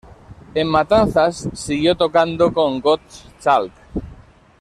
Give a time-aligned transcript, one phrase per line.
[0.55, 3.71] En Matanzas siguió tocando con Gottschalk.